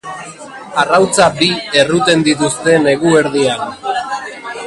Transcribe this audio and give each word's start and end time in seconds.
Arrautza 0.83 1.27
bi 1.41 1.49
erruten 1.83 2.25
dituzte 2.29 2.77
negu 2.87 3.15
erdian. 3.23 3.65